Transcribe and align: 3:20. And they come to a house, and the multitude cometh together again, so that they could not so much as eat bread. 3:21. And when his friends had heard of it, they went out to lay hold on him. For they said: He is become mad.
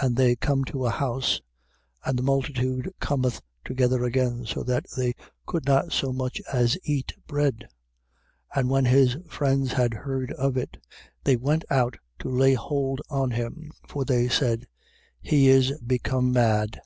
3:20. 0.00 0.06
And 0.06 0.16
they 0.18 0.36
come 0.36 0.64
to 0.66 0.84
a 0.84 0.90
house, 0.90 1.40
and 2.04 2.18
the 2.18 2.22
multitude 2.22 2.92
cometh 3.00 3.40
together 3.64 4.04
again, 4.04 4.44
so 4.44 4.62
that 4.62 4.84
they 4.98 5.14
could 5.46 5.64
not 5.64 5.92
so 5.92 6.12
much 6.12 6.42
as 6.52 6.76
eat 6.84 7.14
bread. 7.26 7.66
3:21. 8.54 8.60
And 8.60 8.68
when 8.68 8.84
his 8.84 9.16
friends 9.30 9.72
had 9.72 9.94
heard 9.94 10.30
of 10.32 10.58
it, 10.58 10.76
they 11.24 11.36
went 11.36 11.64
out 11.70 11.96
to 12.18 12.28
lay 12.28 12.52
hold 12.52 13.00
on 13.08 13.30
him. 13.30 13.72
For 13.88 14.04
they 14.04 14.28
said: 14.28 14.66
He 15.22 15.48
is 15.48 15.72
become 15.80 16.32
mad. 16.32 16.78